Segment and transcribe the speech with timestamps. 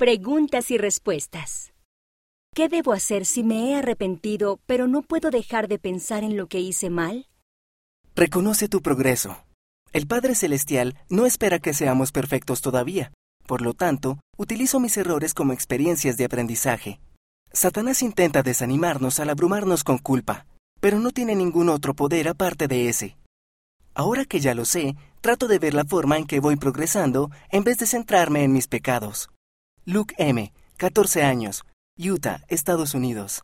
[0.00, 1.74] Preguntas y respuestas.
[2.54, 6.46] ¿Qué debo hacer si me he arrepentido, pero no puedo dejar de pensar en lo
[6.46, 7.28] que hice mal?
[8.16, 9.44] Reconoce tu progreso.
[9.92, 13.12] El Padre Celestial no espera que seamos perfectos todavía.
[13.46, 16.98] Por lo tanto, utilizo mis errores como experiencias de aprendizaje.
[17.52, 20.46] Satanás intenta desanimarnos al abrumarnos con culpa,
[20.80, 23.18] pero no tiene ningún otro poder aparte de ese.
[23.92, 27.64] Ahora que ya lo sé, trato de ver la forma en que voy progresando en
[27.64, 29.28] vez de centrarme en mis pecados.
[29.90, 31.64] Luke M., 14 años,
[31.98, 33.42] Utah, Estados Unidos.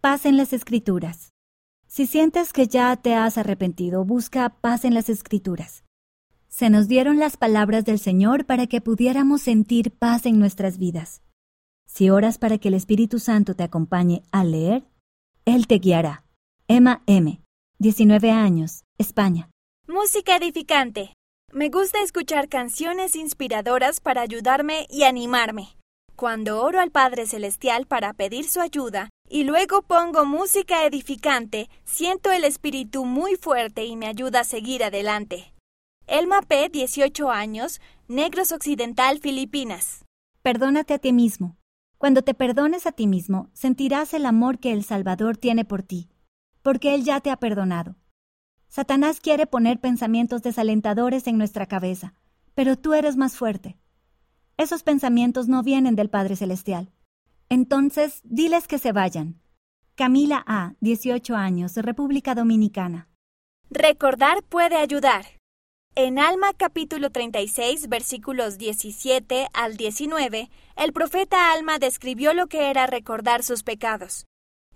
[0.00, 1.34] Paz en las Escrituras.
[1.86, 5.84] Si sientes que ya te has arrepentido, busca paz en las Escrituras.
[6.48, 11.20] Se nos dieron las palabras del Señor para que pudiéramos sentir paz en nuestras vidas.
[11.86, 14.88] Si oras para que el Espíritu Santo te acompañe a leer,
[15.44, 16.24] Él te guiará.
[16.66, 17.42] Emma M.,
[17.78, 19.50] 19 años, España.
[19.86, 21.12] Música edificante.
[21.54, 25.76] Me gusta escuchar canciones inspiradoras para ayudarme y animarme.
[26.16, 32.32] Cuando oro al Padre Celestial para pedir su ayuda y luego pongo música edificante, siento
[32.32, 35.54] el espíritu muy fuerte y me ayuda a seguir adelante.
[36.08, 40.04] Elma P., 18 años, Negros Occidental, Filipinas.
[40.42, 41.56] Perdónate a ti mismo.
[41.98, 46.08] Cuando te perdones a ti mismo, sentirás el amor que el Salvador tiene por ti,
[46.62, 47.94] porque Él ya te ha perdonado.
[48.74, 52.12] Satanás quiere poner pensamientos desalentadores en nuestra cabeza,
[52.56, 53.78] pero tú eres más fuerte.
[54.56, 56.90] Esos pensamientos no vienen del Padre Celestial.
[57.48, 59.40] Entonces, diles que se vayan.
[59.94, 63.08] Camila A., 18 años, República Dominicana.
[63.70, 65.24] Recordar puede ayudar.
[65.94, 72.88] En Alma capítulo 36 versículos 17 al 19, el profeta Alma describió lo que era
[72.88, 74.24] recordar sus pecados.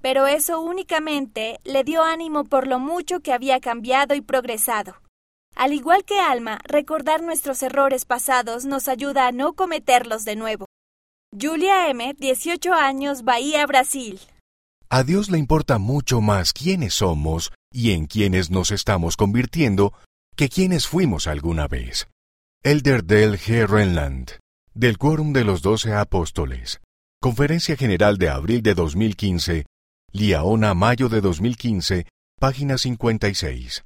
[0.01, 4.97] Pero eso únicamente le dio ánimo por lo mucho que había cambiado y progresado.
[5.55, 10.67] Al igual que Alma, recordar nuestros errores pasados nos ayuda a no cometerlos de nuevo.
[11.39, 14.21] Julia M., 18 años, Bahía, Brasil.
[14.89, 19.92] A Dios le importa mucho más quiénes somos y en quiénes nos estamos convirtiendo
[20.37, 22.08] que quienes fuimos alguna vez.
[22.63, 23.67] Elder Del G.
[23.67, 24.39] Renland,
[24.75, 26.81] del Quórum de los Doce Apóstoles.
[27.20, 29.67] Conferencia General de abril de 2015,
[30.13, 32.07] Liaona, mayo de 2015,
[32.41, 33.85] página 56.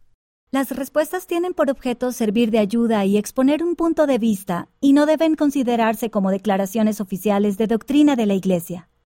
[0.52, 4.92] Las respuestas tienen por objeto servir de ayuda y exponer un punto de vista y
[4.92, 8.88] no deben considerarse como declaraciones oficiales de doctrina de la Iglesia.